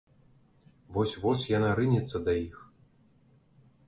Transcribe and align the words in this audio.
Вось-вось 0.95 1.43
яна 1.57 1.69
рынецца 1.79 2.17
да 2.31 2.35
іх. 2.47 2.57